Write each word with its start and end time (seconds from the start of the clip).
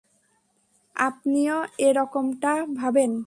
আপনিও 0.95 1.57
এরকমটা 1.79 2.53
ভাবেন? 2.79 3.11